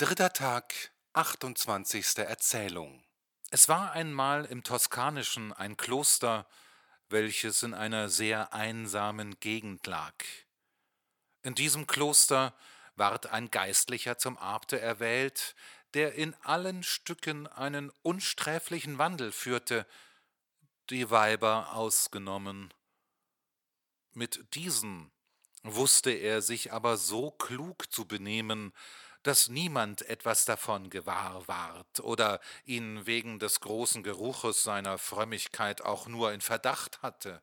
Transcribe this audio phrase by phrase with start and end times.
[0.00, 2.18] Dritter Tag, 28.
[2.18, 3.02] Erzählung.
[3.50, 6.46] Es war einmal im Toskanischen ein Kloster,
[7.08, 10.14] welches in einer sehr einsamen Gegend lag.
[11.42, 12.54] In diesem Kloster
[12.94, 15.56] ward ein Geistlicher zum Abte erwählt,
[15.94, 19.84] der in allen Stücken einen unsträflichen Wandel führte,
[20.90, 22.72] die Weiber ausgenommen.
[24.12, 25.10] Mit diesen
[25.64, 28.72] wusste er sich aber so klug zu benehmen,
[29.28, 36.06] dass niemand etwas davon gewahr ward oder ihn wegen des großen Geruches seiner Frömmigkeit auch
[36.06, 37.42] nur in Verdacht hatte.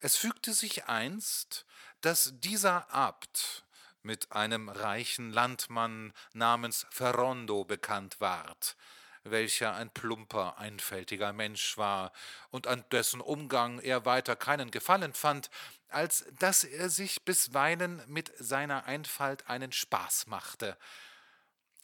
[0.00, 1.66] Es fügte sich einst,
[2.00, 3.66] dass dieser Abt
[4.02, 8.74] mit einem reichen Landmann namens Ferrondo bekannt ward,
[9.24, 12.12] welcher ein plumper, einfältiger Mensch war
[12.50, 15.50] und an dessen Umgang er weiter keinen Gefallen fand,
[15.88, 20.76] als dass er sich bisweilen mit seiner Einfalt einen Spaß machte.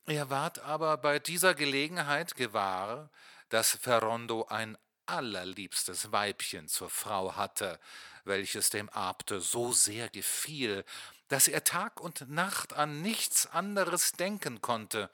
[0.07, 3.11] Er ward aber bei dieser Gelegenheit gewahr,
[3.49, 7.80] dass Ferrondo ein allerliebstes Weibchen zur Frau hatte,
[8.24, 10.85] welches dem Abte so sehr gefiel,
[11.29, 15.11] dass er Tag und Nacht an nichts anderes denken konnte.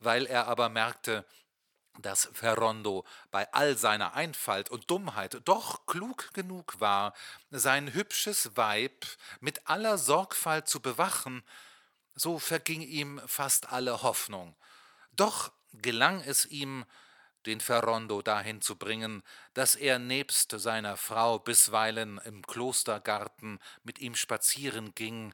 [0.00, 1.24] Weil er aber merkte,
[2.00, 7.12] dass Ferrondo bei all seiner Einfalt und Dummheit doch klug genug war,
[7.50, 9.06] sein hübsches Weib
[9.40, 11.42] mit aller Sorgfalt zu bewachen,
[12.14, 14.56] so verging ihm fast alle Hoffnung.
[15.12, 16.84] Doch gelang es ihm,
[17.46, 19.22] den Ferrondo dahin zu bringen,
[19.54, 25.32] dass er nebst seiner Frau bisweilen im Klostergarten mit ihm spazieren ging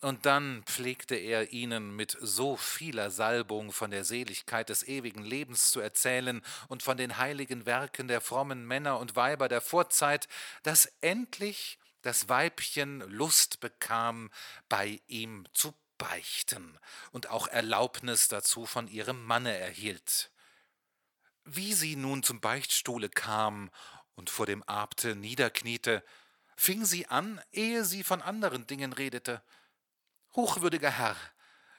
[0.00, 5.70] und dann pflegte er ihnen mit so vieler Salbung von der Seligkeit des ewigen Lebens
[5.70, 10.28] zu erzählen und von den heiligen Werken der frommen Männer und Weiber der Vorzeit,
[10.62, 14.30] dass endlich das Weibchen Lust bekam,
[14.68, 16.78] bei ihm zu beichten
[17.10, 20.30] und auch Erlaubnis dazu von ihrem Manne erhielt.
[21.44, 23.70] Wie sie nun zum Beichtstuhle kam
[24.14, 26.04] und vor dem Abte niederkniete,
[26.56, 29.42] fing sie an, ehe sie von anderen Dingen redete,
[30.34, 31.16] Hochwürdiger Herr,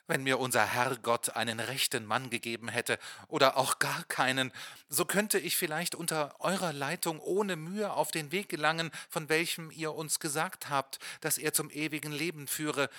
[0.07, 4.51] wenn mir unser Herrgott einen rechten Mann gegeben hätte oder auch gar keinen,
[4.89, 9.69] so könnte ich vielleicht unter eurer Leitung ohne Mühe auf den Weg gelangen, von welchem
[9.69, 12.89] ihr uns gesagt habt, dass er zum ewigen Leben führe.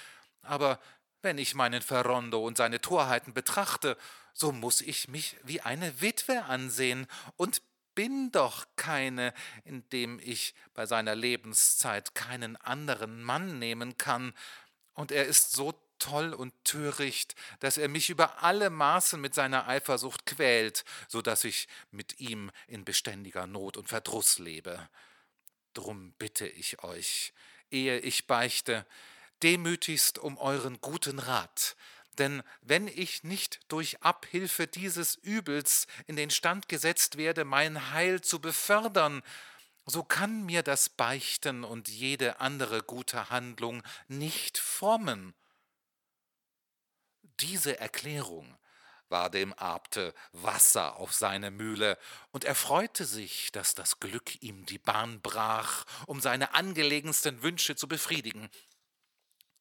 [0.42, 0.78] Aber
[1.20, 3.96] wenn ich meinen Ferrondo und seine Torheiten betrachte,
[4.32, 7.60] so muss ich mich wie eine Witwe ansehen und
[7.96, 9.34] bin doch keine,
[9.64, 14.32] indem ich bei seiner Lebenszeit keinen anderen Mann nehmen kann,
[14.94, 19.68] und er ist so toll und töricht, dass er mich über alle Maßen mit seiner
[19.68, 24.88] Eifersucht quält, so dass ich mit ihm in beständiger Not und Verdruß lebe.
[25.74, 27.32] Drum bitte ich euch,
[27.70, 28.86] ehe ich beichte,
[29.42, 31.76] demütigst um euren guten Rat,
[32.18, 38.20] denn wenn ich nicht durch Abhilfe dieses Übels in den Stand gesetzt werde, mein Heil
[38.20, 39.22] zu befördern,
[39.86, 45.34] so kann mir das Beichten und jede andere gute Handlung nicht frommen.
[47.40, 48.56] Diese Erklärung
[49.08, 51.98] war dem Abte Wasser auf seine Mühle,
[52.30, 57.74] und er freute sich, dass das Glück ihm die Bahn brach, um seine angelegensten Wünsche
[57.74, 58.48] zu befriedigen.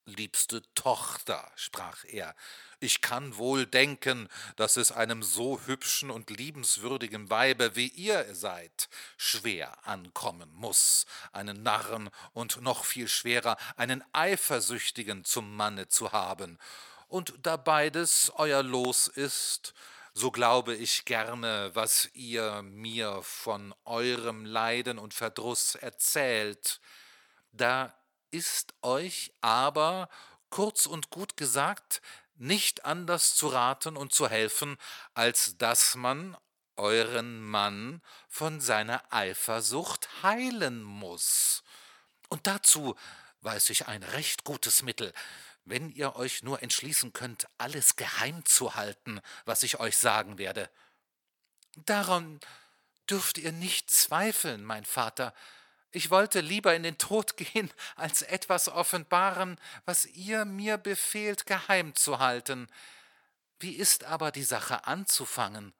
[0.05, 2.35] Liebste Tochter, sprach er,
[2.79, 8.89] ich kann wohl denken, dass es einem so hübschen und liebenswürdigen Weibe wie ihr seid
[9.17, 16.57] schwer ankommen muss, einen Narren und noch viel schwerer einen Eifersüchtigen zum Manne zu haben.
[17.07, 19.73] Und da beides euer Los ist,
[20.13, 26.79] so glaube ich gerne, was ihr mir von eurem Leiden und Verdruß erzählt.
[27.51, 27.93] Da
[28.31, 30.09] ist euch aber,
[30.49, 32.01] kurz und gut gesagt,
[32.35, 34.77] nicht anders zu raten und zu helfen,
[35.13, 36.37] als dass man
[36.77, 41.63] euren Mann von seiner Eifersucht heilen muss.
[42.29, 42.95] Und dazu
[43.41, 45.13] weiß ich ein recht gutes Mittel,
[45.65, 50.69] wenn ihr euch nur entschließen könnt, alles geheim zu halten, was ich euch sagen werde.
[51.75, 52.39] Daran
[53.09, 55.33] dürft ihr nicht zweifeln, mein Vater,
[55.91, 61.95] ich wollte lieber in den Tod gehen, als etwas offenbaren, was ihr mir befehlt, geheim
[61.95, 62.67] zu halten.
[63.59, 65.73] Wie ist aber die Sache anzufangen?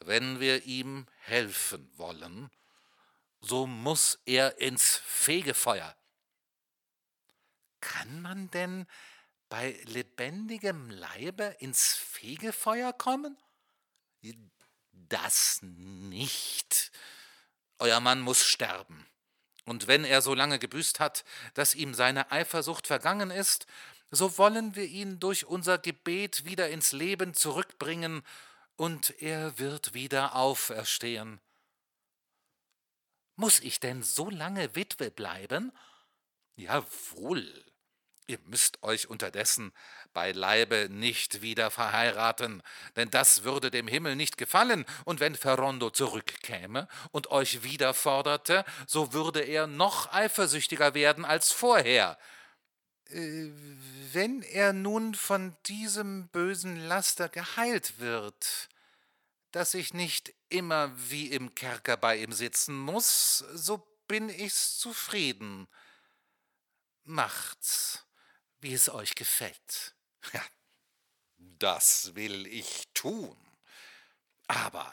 [0.00, 2.50] Wenn wir ihm helfen wollen,
[3.40, 5.96] so muss er ins Fegefeuer.
[7.80, 8.86] Kann man denn
[9.48, 13.36] bei lebendigem Leibe ins Fegefeuer kommen?
[14.92, 16.90] Das nicht,
[17.78, 19.06] euer Mann muss sterben.
[19.64, 21.24] Und wenn er so lange gebüßt hat,
[21.54, 23.66] dass ihm seine Eifersucht vergangen ist,
[24.10, 28.22] so wollen wir ihn durch unser Gebet wieder ins Leben zurückbringen,
[28.76, 31.40] und er wird wieder auferstehen.
[33.34, 35.72] Muss ich denn so lange Witwe bleiben?
[36.56, 37.65] Jawohl.
[38.26, 39.72] Ihr müsst euch unterdessen
[40.16, 42.62] beileibe nicht wieder verheiraten,
[42.96, 48.64] denn das würde dem Himmel nicht gefallen, und wenn Ferrondo zurückkäme und euch wieder forderte,
[48.86, 52.18] so würde er noch eifersüchtiger werden als vorher.
[53.10, 53.50] Äh,
[54.14, 58.70] wenn er nun von diesem bösen Laster geheilt wird,
[59.50, 65.68] dass ich nicht immer wie im Kerker bei ihm sitzen muss, so bin ich's zufrieden.
[67.04, 68.05] Macht's,
[68.66, 69.94] wie es euch gefällt.
[70.32, 70.44] Ja,
[71.38, 73.36] das will ich tun.
[74.48, 74.92] Aber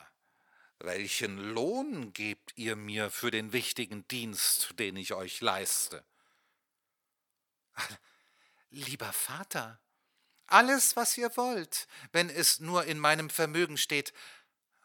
[0.78, 6.06] welchen Lohn gebt ihr mir für den wichtigen Dienst, den ich euch leiste?
[8.70, 9.80] Lieber Vater,
[10.46, 14.14] alles, was ihr wollt, wenn es nur in meinem Vermögen steht.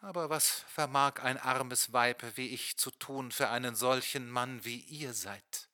[0.01, 4.79] Aber was vermag ein armes Weib wie ich zu tun für einen solchen Mann, wie
[4.79, 5.69] ihr seid?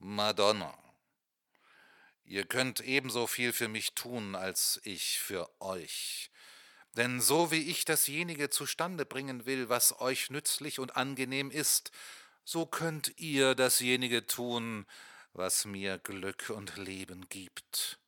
[0.00, 0.76] Madonna,
[2.28, 6.30] ihr könnt ebenso viel für mich tun, als ich für euch.
[6.96, 11.90] Denn so wie ich dasjenige zustande bringen will, was euch nützlich und angenehm ist,
[12.44, 14.86] so könnt ihr dasjenige tun,
[15.32, 17.98] was mir Glück und Leben gibt.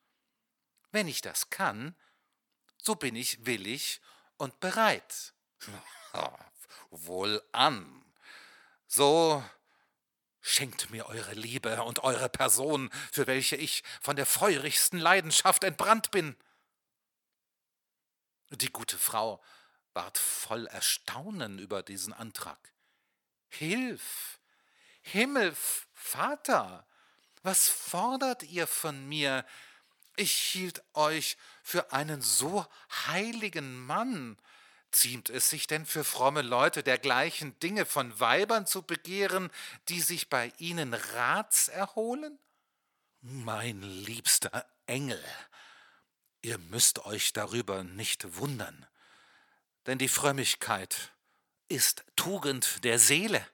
[0.92, 1.94] Wenn ich das kann,
[2.82, 4.00] so bin ich willig
[4.36, 5.34] und bereit.
[6.90, 8.04] Wohlan.
[8.86, 9.44] So
[10.40, 16.10] schenkt mir eure Liebe und eure Person, für welche ich von der feurigsten Leidenschaft entbrannt
[16.10, 16.36] bin.
[18.50, 19.42] Die gute Frau
[19.92, 22.72] ward voll Erstaunen über diesen Antrag.
[23.48, 24.40] Hilf!
[25.02, 25.54] Himmel,
[25.92, 26.86] Vater!
[27.42, 29.46] Was fordert ihr von mir?
[30.16, 32.66] Ich hielt euch für einen so
[33.06, 34.36] heiligen Mann.
[34.92, 39.50] Ziemt es sich denn für fromme Leute dergleichen Dinge von Weibern zu begehren,
[39.88, 42.38] die sich bei ihnen Rats erholen?
[43.20, 45.22] Mein liebster Engel,
[46.42, 48.86] ihr müsst euch darüber nicht wundern,
[49.86, 51.12] denn die Frömmigkeit
[51.68, 53.46] ist Tugend der Seele,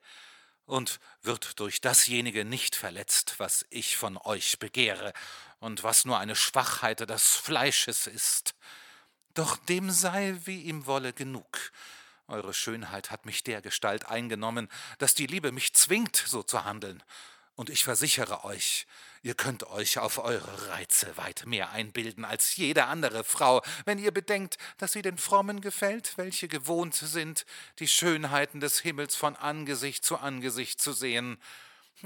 [0.67, 5.13] und wird durch dasjenige nicht verletzt, was ich von euch begehre
[5.59, 8.53] und was nur eine Schwachheit des Fleisches ist.
[9.37, 11.71] Doch dem sei, wie ihm wolle, genug.
[12.27, 14.67] Eure Schönheit hat mich dergestalt eingenommen,
[14.97, 17.03] dass die Liebe mich zwingt, so zu handeln.
[17.53, 18.87] Und ich versichere euch,
[19.21, 24.11] ihr könnt euch auf eure Reize weit mehr einbilden als jede andere Frau, wenn ihr
[24.11, 27.45] bedenkt, dass sie den Frommen gefällt, welche gewohnt sind,
[27.77, 31.37] die Schönheiten des Himmels von Angesicht zu Angesicht zu sehen.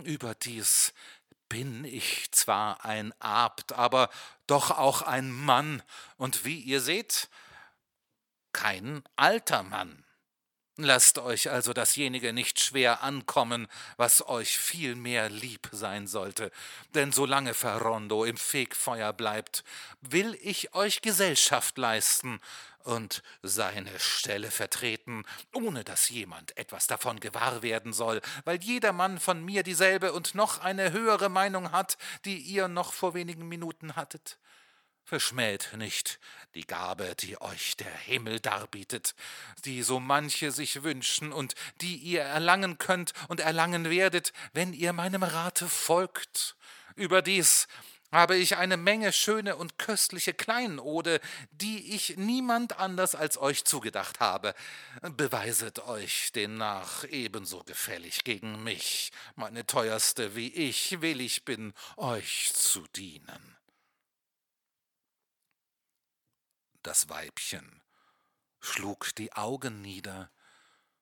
[0.04, 0.94] Überdies
[1.52, 4.10] bin ich zwar ein Abt, aber
[4.48, 5.84] doch auch ein Mann,
[6.16, 7.28] und wie ihr seht,
[8.54, 10.06] kein alter Mann.
[10.84, 13.68] Lasst euch also dasjenige nicht schwer ankommen,
[13.98, 16.52] was euch viel mehr lieb sein sollte,
[16.96, 19.64] denn solange Ferrondo im Fegfeuer bleibt,
[20.02, 22.40] will ich euch Gesellschaft leisten
[22.84, 25.24] und seine Stelle vertreten,
[25.54, 30.58] ohne dass jemand etwas davon gewahr werden soll, weil jedermann von mir dieselbe und noch
[30.60, 34.40] eine höhere Meinung hat, die ihr noch vor wenigen Minuten hattet.
[35.04, 36.20] Verschmäht nicht
[36.56, 39.16] die Gabe, die euch der Himmel darbietet,
[39.66, 44.94] die so manche sich wünschen und die ihr erlangen könnt und erlangen werdet, wenn ihr
[44.94, 46.56] meinem Rate folgt.
[46.96, 47.68] Überdies
[48.12, 51.22] habe ich eine Menge schöne und köstliche Kleinode,
[51.52, 54.54] die ich niemand anders als euch zugedacht habe.
[55.02, 62.86] Beweiset euch demnach ebenso gefällig gegen mich, meine teuerste, wie ich willig bin, euch zu
[62.96, 63.61] dienen.
[66.84, 67.82] Das Weibchen
[68.60, 70.32] schlug die Augen nieder.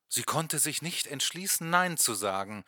[0.09, 2.65] Sie konnte sich nicht entschließen, Nein zu sagen,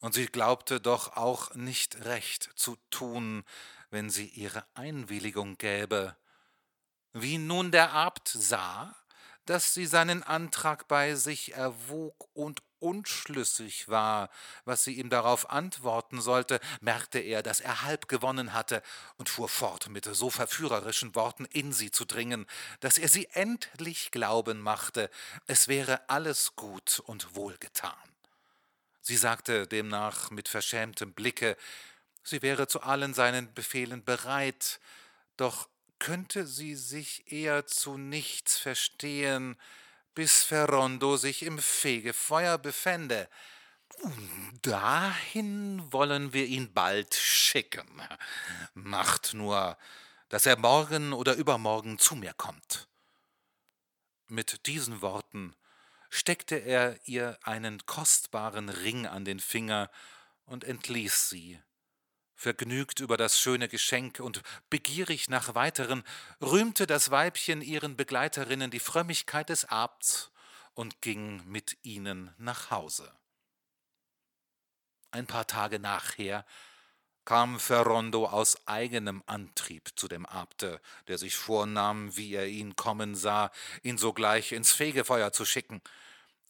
[0.00, 3.44] und sie glaubte doch auch nicht recht zu tun,
[3.90, 6.16] wenn sie ihre Einwilligung gäbe.
[7.12, 8.96] Wie nun der Abt sah,
[9.46, 14.30] dass sie seinen Antrag bei sich erwog und unschlüssig war,
[14.64, 18.82] was sie ihm darauf antworten sollte, merkte er, dass er halb gewonnen hatte
[19.16, 22.46] und fuhr fort, mit so verführerischen Worten in sie zu dringen,
[22.80, 25.10] dass er sie endlich glauben machte,
[25.46, 27.92] es wäre alles gut und wohlgetan.
[29.00, 31.56] Sie sagte demnach mit verschämtem Blicke,
[32.22, 34.78] sie wäre zu allen seinen Befehlen bereit,
[35.36, 39.56] doch könnte sie sich eher zu nichts verstehen,
[40.14, 43.28] bis Ferrondo sich im Fegefeuer befände.
[44.62, 47.86] Dahin wollen wir ihn bald schicken.
[48.74, 49.76] Macht nur,
[50.28, 52.88] dass er morgen oder übermorgen zu mir kommt.
[54.28, 55.54] Mit diesen Worten
[56.08, 59.90] steckte er ihr einen kostbaren Ring an den Finger
[60.44, 61.60] und entließ sie.
[62.42, 66.02] Vergnügt über das schöne Geschenk und begierig nach weiteren,
[66.40, 70.32] rühmte das Weibchen ihren Begleiterinnen die Frömmigkeit des Abts
[70.74, 73.12] und ging mit ihnen nach Hause.
[75.12, 76.44] Ein paar Tage nachher
[77.24, 83.14] kam Ferrondo aus eigenem Antrieb zu dem Abte, der sich vornahm, wie er ihn kommen
[83.14, 83.52] sah,
[83.84, 85.80] ihn sogleich ins Fegefeuer zu schicken.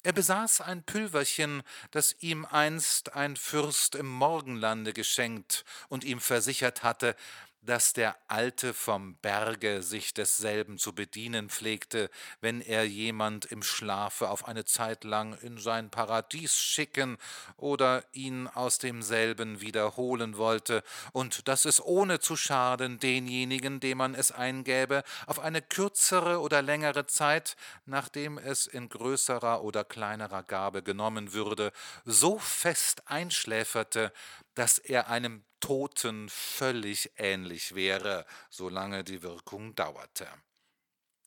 [0.04, 6.82] Er besaß ein Pülverchen, das ihm einst ein Fürst im Morgenlande geschenkt und ihm versichert
[6.82, 7.14] hatte,
[7.62, 14.30] dass der Alte vom Berge sich desselben zu bedienen pflegte, wenn er jemand im Schlafe
[14.30, 17.18] auf eine Zeit lang in sein Paradies schicken
[17.56, 24.14] oder ihn aus demselben wiederholen wollte, und dass es ohne zu schaden denjenigen, dem man
[24.14, 30.82] es eingäbe, auf eine kürzere oder längere Zeit, nachdem es in größerer oder kleinerer Gabe
[30.82, 31.72] genommen würde,
[32.04, 34.12] so fest einschläferte,
[34.54, 40.28] dass er einem Toten völlig ähnlich wäre, solange die Wirkung dauerte.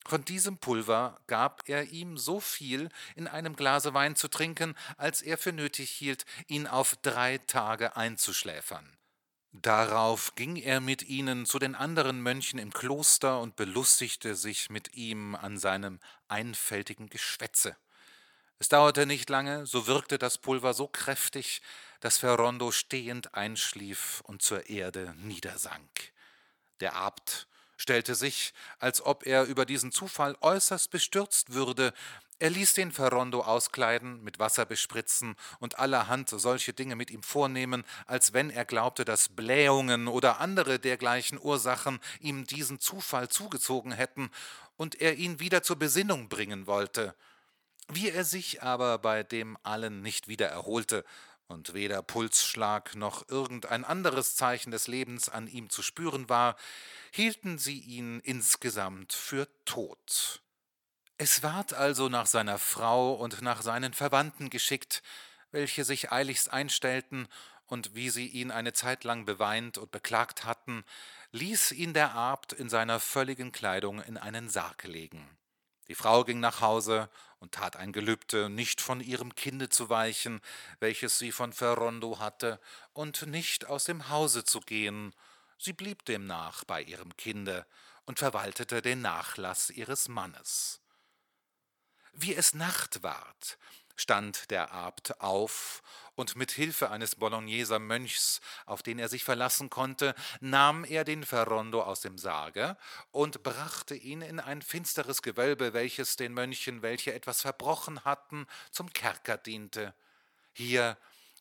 [0.08, 5.24] Von diesem Pulver gab er ihm so viel in einem Glase Wein zu trinken, als
[5.24, 8.98] er für nötig hielt, ihn auf drei Tage einzuschläfern.
[9.52, 14.94] Darauf ging er mit ihnen zu den anderen Mönchen im Kloster und belustigte sich mit
[14.96, 17.78] ihm an seinem einfältigen Geschwätze.
[18.60, 21.62] Es dauerte nicht lange, so wirkte das Pulver so kräftig,
[22.06, 26.14] dass Ferrondo stehend einschlief und zur Erde niedersank.
[26.80, 27.48] Der Abt
[27.78, 31.96] stellte sich, als ob er über diesen Zufall äußerst bestürzt würde,
[32.38, 37.84] er ließ den Ferrondo auskleiden, mit Wasser bespritzen und allerhand solche Dinge mit ihm vornehmen,
[38.06, 44.30] als wenn er glaubte, dass Blähungen oder andere dergleichen Ursachen ihm diesen Zufall zugezogen hätten
[44.78, 47.16] und er ihn wieder zur Besinnung bringen wollte.
[47.88, 51.04] Wie er sich aber bei dem allen nicht wieder erholte
[51.48, 56.56] und weder Pulsschlag noch irgendein anderes Zeichen des Lebens an ihm zu spüren war,
[57.12, 60.42] hielten sie ihn insgesamt für tot.
[61.18, 65.02] Es ward also nach seiner Frau und nach seinen Verwandten geschickt,
[65.52, 67.28] welche sich eiligst einstellten,
[67.68, 70.84] und wie sie ihn eine Zeit lang beweint und beklagt hatten,
[71.32, 75.28] ließ ihn der Abt in seiner völligen Kleidung in einen Sarg legen.
[75.88, 77.10] Die Frau ging nach Hause
[77.46, 80.42] und tat ein Gelübde, nicht von ihrem Kinde zu weichen,
[80.80, 82.60] welches sie von Ferrondo hatte,
[82.94, 85.14] und nicht aus dem Hause zu gehen.
[85.60, 87.68] Sie blieb demnach bei ihrem Kinde
[88.06, 90.82] und verwaltete den Nachlass ihres Mannes.
[92.14, 93.60] Wie es Nacht ward,
[93.96, 95.82] stand der Abt auf
[96.16, 101.24] und mit Hilfe eines Bologneser Mönchs, auf den er sich verlassen konnte, nahm er den
[101.24, 102.78] Ferrondo aus dem Sarge
[103.12, 108.92] und brachte ihn in ein finsteres Gewölbe, welches den Mönchen, welche etwas verbrochen hatten, zum
[108.94, 109.94] Kerker diente.
[110.54, 110.98] Hier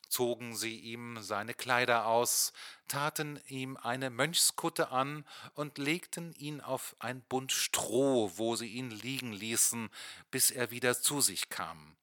[0.09, 2.53] zogen sie ihm seine Kleider aus,
[2.89, 8.91] taten ihm eine Mönchskutte an und legten ihn auf ein Bund Stroh, wo sie ihn
[8.91, 9.91] liegen ließen,
[10.31, 11.97] bis er wieder zu sich kam.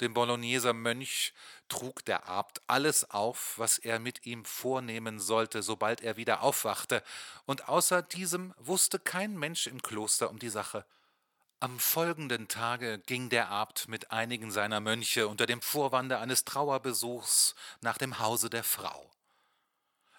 [0.00, 1.32] Dem Bologneser Mönch
[1.68, 7.02] trug der Abt alles auf, was er mit ihm vornehmen sollte, sobald er wieder aufwachte,
[7.44, 10.84] und außer diesem wusste kein Mensch im Kloster um die Sache.
[11.60, 17.54] Am folgenden Tage ging der Abt mit einigen seiner Mönche unter dem Vorwande eines Trauerbesuchs
[17.80, 19.12] nach dem Hause der Frau.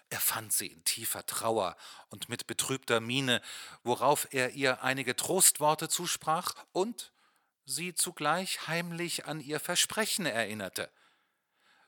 [0.08, 1.76] Er fand sie in tiefer Trauer
[2.08, 3.42] und mit betrübter Miene,
[3.82, 7.12] worauf er ihr einige Trostworte zusprach und
[7.66, 10.90] sie zugleich heimlich an ihr Versprechen erinnerte.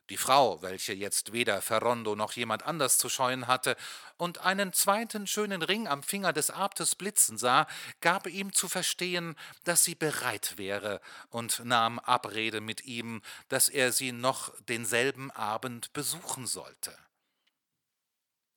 [0.08, 3.76] Die Frau, welche jetzt weder Ferrondo noch jemand anders zu scheuen hatte
[4.16, 7.66] und einen zweiten schönen Ring am Finger des Abtes blitzen sah,
[8.00, 13.90] gab ihm zu verstehen, dass sie bereit wäre und nahm Abrede mit ihm, dass er
[13.90, 16.96] sie noch denselben Abend besuchen sollte.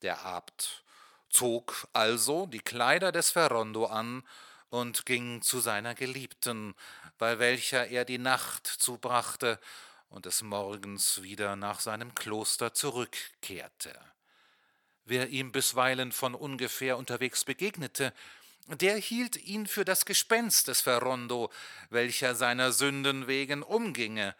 [0.03, 0.83] Der Abt
[1.29, 4.23] zog also die Kleider des Ferrondo an
[4.69, 6.75] und ging zu seiner Geliebten,
[7.19, 9.59] bei welcher er die Nacht zubrachte
[10.09, 13.93] und des Morgens wieder nach seinem Kloster zurückkehrte.
[15.05, 18.13] Wer ihm bisweilen von ungefähr unterwegs begegnete,
[18.67, 21.51] der hielt ihn für das Gespenst des Ferrondo,
[21.89, 24.35] welcher seiner Sünden wegen umginge,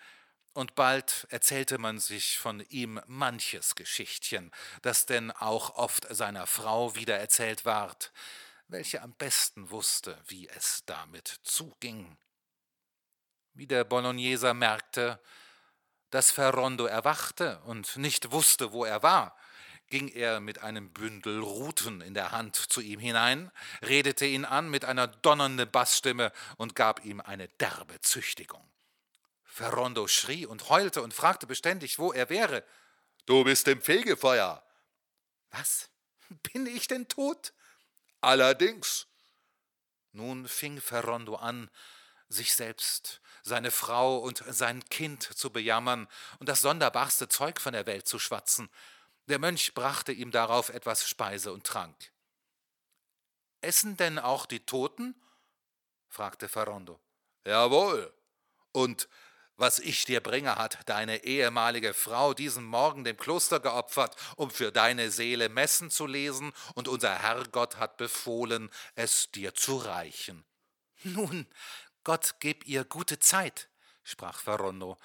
[0.54, 6.96] und bald erzählte man sich von ihm manches Geschichtchen, das denn auch oft seiner Frau
[6.96, 8.12] wiedererzählt ward,
[8.68, 12.18] welche am besten wusste, wie es damit zuging.
[13.60, 15.20] Wie der Bologneser merkte,
[16.12, 19.36] Dass Ferrondo erwachte und nicht wusste, wo er war,
[19.90, 23.52] ging er mit einem Bündel Ruten in der Hand zu ihm hinein,
[23.82, 28.66] redete ihn an mit einer donnernden Bassstimme und gab ihm eine derbe Züchtigung.
[29.44, 32.64] Ferrondo schrie und heulte und fragte beständig, wo er wäre.
[33.26, 34.64] Du bist im Fegefeuer.
[35.52, 35.90] Was?
[36.54, 37.52] Bin ich denn tot?
[38.22, 39.06] Allerdings.
[40.14, 41.70] Nun fing Ferrondo an,
[42.30, 46.08] sich selbst, seine Frau und sein Kind zu bejammern
[46.40, 48.70] und das sonderbarste Zeug von der Welt zu schwatzen.
[49.28, 51.96] Der Mönch brachte ihm darauf etwas Speise und Trank.
[53.62, 55.16] Essen denn auch die Toten?
[56.08, 57.00] fragte Ferrondo.
[57.46, 58.14] Jawohl.
[58.72, 59.08] Und
[59.60, 64.72] was ich dir bringe, hat deine ehemalige Frau diesen Morgen dem Kloster geopfert, um für
[64.72, 70.46] deine Seele Messen zu lesen, und unser Herrgott hat befohlen, es dir zu reichen.
[71.04, 71.46] Nun,
[72.10, 73.70] Gott gib ihr gute Zeit,
[74.04, 74.98] sprach Verrondo.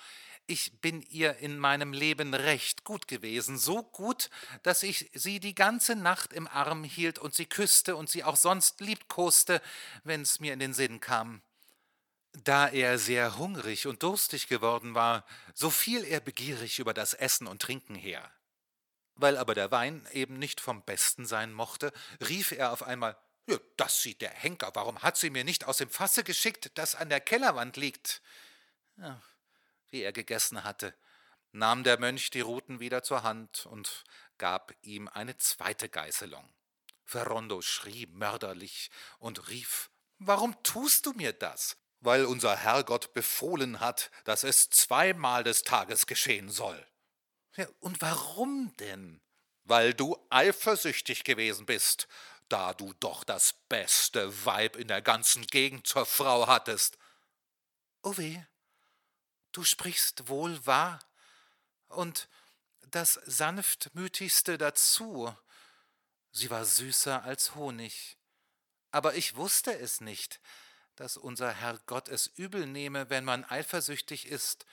[0.47, 4.31] Ich bin ihr in meinem Leben recht gut gewesen, so gut,
[4.63, 8.37] dass ich sie die ganze Nacht im Arm hielt und sie küsste und sie auch
[8.37, 9.61] sonst liebkoste,
[10.05, 11.43] wenn's mir in den Sinn kam.
[12.33, 17.47] Da er sehr hungrig und durstig geworden war, so fiel er begierig über das Essen
[17.47, 18.33] und Trinken her.
[19.15, 21.93] Weil aber der Wein eben nicht vom besten sein mochte,
[22.27, 23.15] rief er auf einmal
[23.47, 26.95] ja, Das sieht der Henker, warum hat sie mir nicht aus dem Fasse geschickt, das
[26.95, 28.23] an der Kellerwand liegt?
[28.97, 29.21] Ja,
[29.91, 30.95] wie er gegessen hatte,
[31.53, 34.05] nahm der Mönch die Ruten wieder zur Hand und
[34.39, 36.53] gab ihm eine zweite Geißelung.
[37.05, 41.77] Ferrondo schrie mörderlich und rief Warum tust du mir das?
[42.05, 46.87] weil unser Herrgott befohlen hat, dass es zweimal des Tages geschehen soll.
[47.57, 49.23] Ja, und warum denn?
[49.65, 52.07] Weil du eifersüchtig gewesen bist,
[52.49, 56.99] da du doch das beste Weib in der ganzen Gegend zur Frau hattest.
[58.03, 58.41] Oh weh,
[59.53, 61.01] du sprichst wohl wahr,
[61.89, 62.29] und
[62.91, 65.35] das sanftmütigste dazu.
[66.33, 68.19] Sie war süßer als Honig.
[68.91, 70.41] Aber ich wusste es nicht,
[70.97, 74.67] dass unser Herr Gott es übel nehme, wenn man eifersüchtig ist,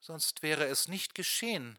[0.00, 1.78] sonst wäre es nicht geschehen.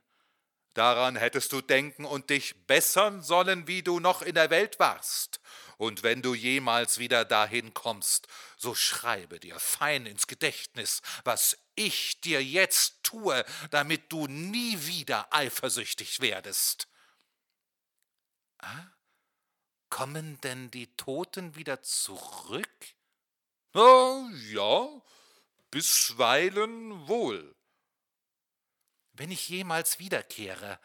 [0.76, 5.40] Daran hättest du denken und dich bessern sollen, wie du noch in der Welt warst.
[5.78, 12.20] Und wenn du jemals wieder dahin kommst, so schreibe dir fein ins Gedächtnis, was ich
[12.20, 16.90] dir jetzt tue, damit du nie wieder eifersüchtig werdest.
[18.58, 18.88] Ah,
[19.90, 22.96] kommen denn die Toten wieder zurück?
[23.72, 25.02] Na ja,
[25.72, 27.55] bisweilen wohl.
[29.17, 30.80] Wenn ich jemals wiederkehre,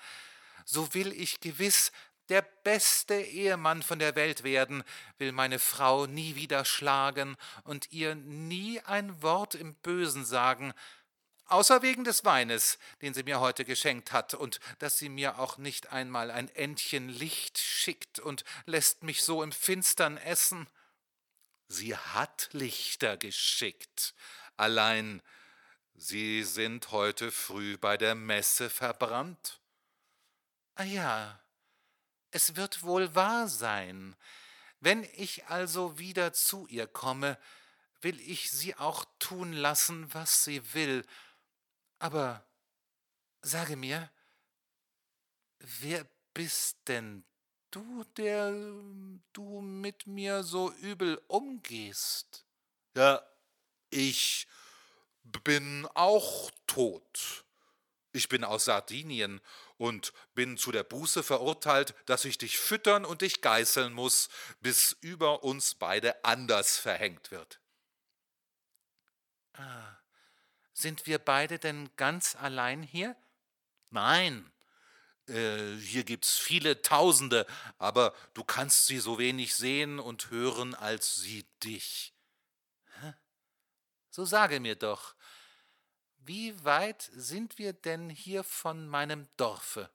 [0.64, 1.92] so will ich gewiss
[2.28, 4.84] der beste Ehemann von der Welt werden,
[5.18, 10.72] will meine Frau nie wieder schlagen und ihr nie ein Wort im Bösen sagen,
[11.46, 15.58] außer wegen des Weines, den sie mir heute geschenkt hat, und dass sie mir auch
[15.58, 20.68] nicht einmal ein Endchen Licht schickt und lässt mich so im Finstern essen.
[21.66, 24.14] Sie hat Lichter geschickt,
[24.56, 25.20] allein
[26.00, 29.60] sie sind heute früh bei der Messe verbrannt.
[30.74, 31.38] Ah ja,
[32.30, 34.16] es wird wohl wahr sein.
[34.80, 37.38] Wenn ich also wieder zu ihr komme,
[38.00, 41.04] will ich sie auch tun lassen, was sie will.
[41.98, 42.46] Aber
[43.42, 44.10] sage mir,
[45.58, 47.24] wer bist denn
[47.70, 48.52] du, der
[49.34, 52.46] du mit mir so übel umgehst?
[52.94, 53.22] Ja,
[53.90, 54.46] ich
[55.44, 57.44] bin auch tot.
[58.12, 59.40] Ich bin aus Sardinien
[59.76, 64.28] und bin zu der Buße verurteilt, dass ich dich füttern und dich geißeln muss,
[64.60, 67.60] bis über uns beide anders verhängt wird.
[69.54, 69.96] Ah,
[70.72, 73.14] sind wir beide denn ganz allein hier?
[73.90, 74.50] Nein,
[75.28, 77.46] äh, hier gibt's viele Tausende,
[77.78, 82.12] aber du kannst sie so wenig sehen und hören als sie dich.
[84.12, 85.14] So sage mir doch,
[86.30, 89.90] wie weit sind wir denn hier von meinem Dorfe?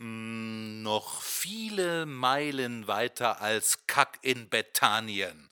[0.00, 5.48] Hm, noch viele Meilen weiter als Kack in Bethanien.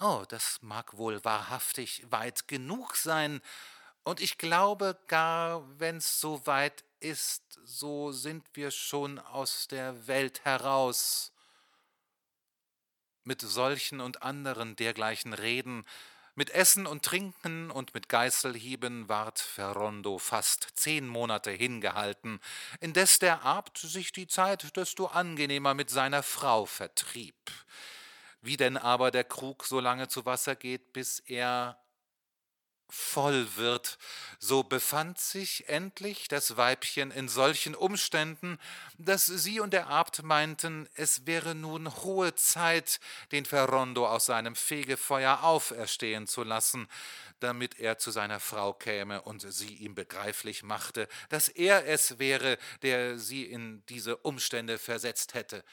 [0.00, 3.40] Oh, das mag wohl wahrhaftig weit genug sein,
[4.02, 10.44] und ich glaube gar, wenn's so weit ist, so sind wir schon aus der Welt
[10.44, 11.30] heraus.
[13.22, 15.86] Mit solchen und anderen dergleichen Reden,
[16.34, 22.40] mit Essen und Trinken und mit Geißelhieben ward Ferrondo fast zehn Monate hingehalten,
[22.80, 27.34] indes der Abt sich die Zeit desto angenehmer mit seiner Frau vertrieb.
[28.40, 31.81] Wie denn aber der Krug so lange zu Wasser geht, bis er
[32.92, 33.96] voll wird,
[34.38, 38.58] so befand sich endlich das Weibchen in solchen Umständen,
[38.98, 43.00] dass sie und der Abt meinten, es wäre nun hohe Zeit,
[43.32, 46.86] den Ferrondo aus seinem Fegefeuer auferstehen zu lassen,
[47.40, 52.58] damit er zu seiner Frau käme und sie ihm begreiflich machte, dass er es wäre,
[52.82, 55.64] der sie in diese Umstände versetzt hätte.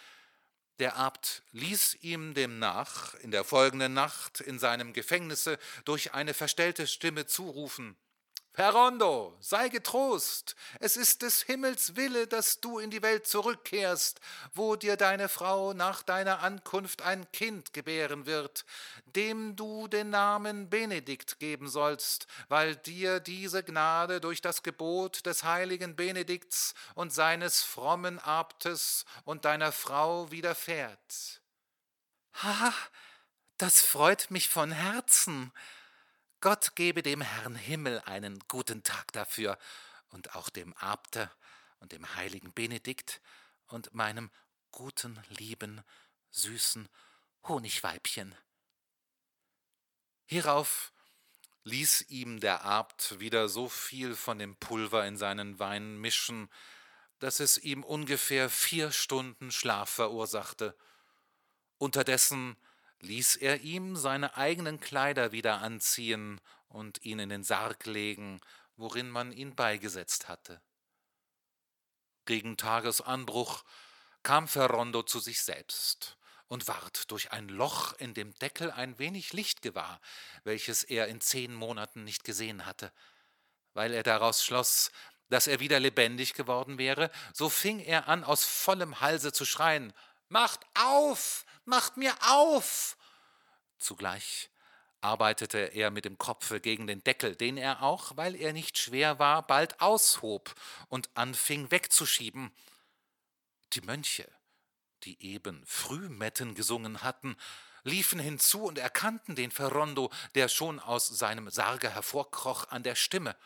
[0.80, 6.88] Der Abt ließ ihm demnach in der folgenden Nacht in seinem Gefängnisse durch eine verstellte
[6.88, 7.98] Stimme zurufen
[8.54, 14.20] Perondo, sei getrost, es ist des Himmels Wille, dass du in die Welt zurückkehrst,
[14.54, 18.66] wo dir deine Frau nach deiner Ankunft ein Kind gebären wird,
[19.06, 25.44] dem du den Namen Benedikt geben sollst, weil dir diese Gnade durch das Gebot des
[25.44, 31.42] heiligen Benedikts und seines frommen Abtes und deiner Frau widerfährt.
[32.44, 32.74] Ha,
[33.58, 35.52] das freut mich von Herzen,
[36.42, 39.58] Gott gebe dem Herrn Himmel einen guten Tag dafür
[40.10, 41.30] und auch dem Abte
[41.80, 43.20] und dem heiligen Benedikt
[43.68, 44.32] und meinem
[44.72, 45.84] guten, lieben,
[46.32, 46.88] süßen
[47.44, 48.36] Honigweibchen.
[50.28, 50.94] Hierauf
[51.66, 56.50] ließ ihm der Abt wieder so viel von dem Pulver in seinen Wein mischen,
[57.20, 60.78] dass es ihm ungefähr vier Stunden Schlaf verursachte.
[61.78, 62.56] Unterdessen
[63.02, 68.42] ließ er ihm seine eigenen Kleider wieder anziehen und ihn in den Sarg legen,
[68.78, 70.62] worin man ihn beigesetzt hatte.
[72.26, 73.64] Gegen Tagesanbruch
[74.24, 79.34] kam Ferrondo zu sich selbst und ward durch ein Loch in dem Deckel ein wenig
[79.34, 80.02] Licht gewahr,
[80.44, 82.92] welches er in zehn Monaten nicht gesehen hatte.
[83.74, 84.92] Weil er daraus schloss,
[85.30, 89.94] dass er wieder lebendig geworden wäre, so fing er an, aus vollem Halse zu schreien
[90.28, 92.98] Macht auf, macht mir auf!
[93.78, 94.50] Zugleich
[95.02, 99.20] arbeitete er mit dem Kopfe gegen den Deckel, den er auch, weil er nicht schwer
[99.20, 100.54] war, bald aushob
[100.90, 102.52] und anfing wegzuschieben.
[103.74, 104.30] Die Mönche,
[105.04, 107.38] die eben Frühmetten gesungen hatten,
[107.84, 113.38] liefen hinzu und erkannten den Ferrondo, der schon aus seinem Sarge hervorkroch, an der Stimme.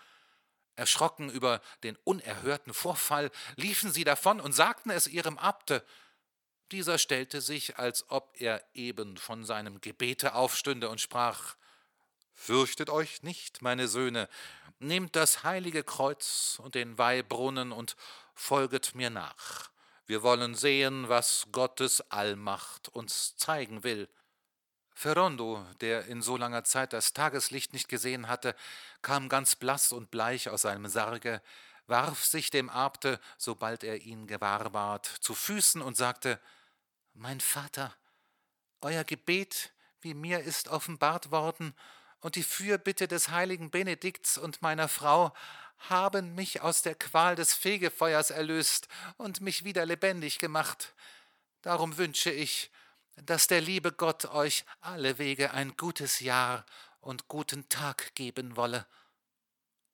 [0.75, 5.85] Erschrocken über den unerhörten Vorfall, liefen sie davon und sagten es ihrem Abte.
[6.73, 11.55] Dieser stellte sich, als ob er eben von seinem Gebete aufstünde und sprach
[12.33, 14.27] Fürchtet euch nicht, meine Söhne,
[14.79, 17.95] nehmt das heilige Kreuz und den Weihbrunnen und
[18.33, 19.69] folget mir nach.
[20.07, 24.09] Wir wollen sehen, was Gottes Allmacht uns zeigen will.
[24.95, 28.55] Ferrondo, der in so langer Zeit das Tageslicht nicht gesehen hatte,
[29.03, 31.39] kam ganz blass und bleich aus seinem Sarge,
[31.85, 36.39] warf sich dem Abte, sobald er ihn gewahr ward, zu Füßen und sagte
[37.13, 37.95] Mein Vater,
[38.81, 39.71] euer Gebet,
[40.01, 41.75] wie mir ist offenbart worden,
[42.19, 45.33] und die Fürbitte des heiligen Benedikts und meiner Frau
[45.77, 50.93] haben mich aus der Qual des Fegefeuers erlöst und mich wieder lebendig gemacht.
[51.61, 52.71] Darum wünsche ich,
[53.17, 56.65] dass der liebe Gott euch alle Wege ein gutes Jahr
[57.01, 58.87] und guten Tag geben wolle.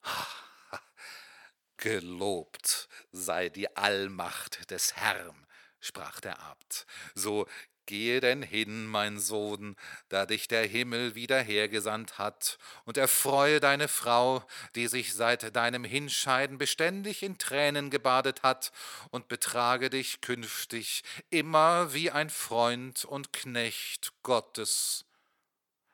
[1.78, 5.48] Gelobt sei die Allmacht des Herrn,
[5.80, 6.86] sprach der Abt.
[7.16, 7.48] So
[7.90, 9.76] Gehe denn hin, mein Sohn,
[10.10, 15.84] da dich der Himmel wieder hergesandt hat, und erfreue deine Frau, die sich seit deinem
[15.84, 18.72] Hinscheiden beständig in Tränen gebadet hat,
[19.10, 25.06] und betrage dich künftig immer wie ein Freund und Knecht Gottes.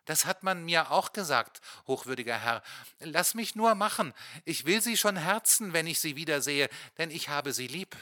[0.03, 2.61] Das hat man mir auch gesagt, hochwürdiger Herr.
[2.99, 4.13] Lass mich nur machen.
[4.43, 6.67] Ich will sie schon herzen, wenn ich sie wiedersehe,
[6.97, 7.95] denn ich habe sie lieb.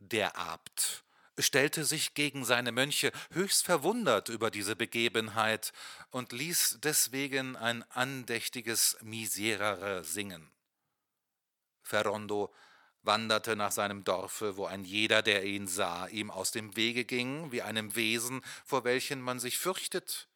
[0.00, 1.04] Der Abt
[1.38, 5.72] stellte sich gegen seine Mönche höchst verwundert über diese Begebenheit
[6.10, 10.50] und ließ deswegen ein andächtiges Miserere singen.
[11.82, 12.52] Ferrondo
[13.02, 17.52] wanderte nach seinem Dorfe, wo ein jeder, der ihn sah, ihm aus dem Wege ging,
[17.52, 20.28] wie einem Wesen, vor welchem man sich fürchtet.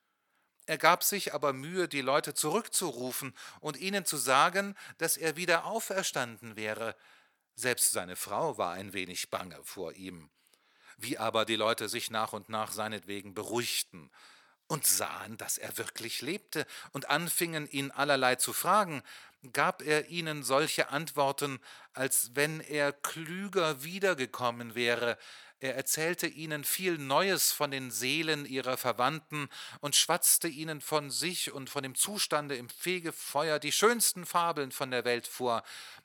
[0.66, 5.66] Er gab sich aber Mühe, die Leute zurückzurufen und ihnen zu sagen, dass er wieder
[5.66, 6.96] auferstanden wäre.
[7.54, 10.30] Selbst seine Frau war ein wenig bange vor ihm.
[10.96, 14.10] Wie aber die Leute sich nach und nach seinetwegen beruhigten
[14.68, 19.02] und sahen, dass er wirklich lebte und anfingen, ihn allerlei zu fragen,
[19.52, 21.60] gab er ihnen solche Antworten,
[21.92, 25.18] als wenn er klüger wiedergekommen wäre,
[25.62, 31.52] er erzählte ihnen viel Neues von den Seelen ihrer Verwandten und schwatzte ihnen von sich
[31.52, 35.62] und von dem Zustande im Fegefeuer die schönsten Fabeln von der Welt vor,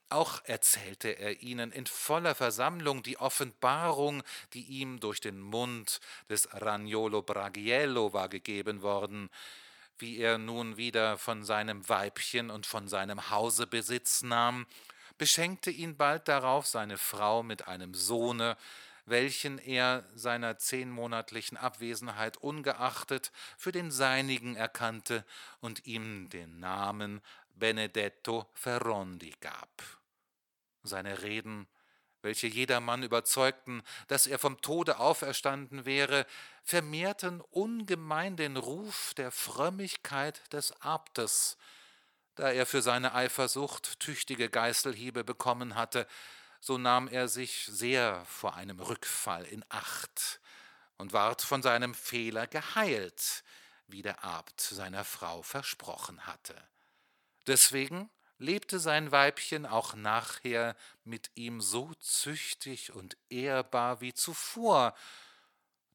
[0.10, 6.48] auch erzählte er ihnen in voller Versammlung die Offenbarung, die ihm durch den Mund des
[6.54, 9.30] Ragnolo Bragiello war gegeben worden,
[10.00, 14.66] wie er nun wieder von seinem Weibchen und von seinem Hause Besitz nahm,
[15.18, 18.56] beschenkte ihn bald darauf seine Frau mit einem Sohne,
[19.08, 25.26] welchen er seiner zehnmonatlichen Abwesenheit ungeachtet für den seinigen erkannte
[25.62, 27.22] und ihm den Namen
[27.58, 29.84] Benedetto Ferrondi gab.
[30.84, 31.68] Seine Reden
[32.22, 36.26] welche jedermann überzeugten, dass er vom Tode auferstanden wäre,
[36.64, 41.58] vermehrten ungemein den Ruf der Frömmigkeit des Abtes,
[42.36, 46.08] da er für seine Eifersucht tüchtige Geißelhiebe bekommen hatte,
[46.60, 50.42] so nahm er sich sehr vor einem Rückfall in Acht
[50.98, 53.44] und ward von seinem Fehler geheilt,
[53.88, 56.56] wie der Abt seiner Frau versprochen hatte.
[57.48, 64.96] Deswegen lebte sein Weibchen auch nachher mit ihm so züchtig und ehrbar wie zuvor,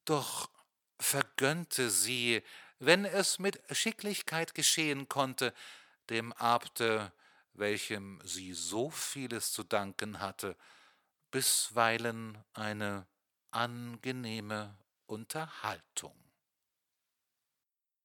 [0.05, 0.51] doch
[0.99, 2.43] vergönnte sie,
[2.79, 5.55] wenn es mit Schicklichkeit geschehen konnte,
[6.11, 7.12] dem Abte,
[7.55, 10.57] welchem sie so vieles zu danken hatte,
[11.31, 13.07] bisweilen eine
[13.51, 16.21] angenehme Unterhaltung.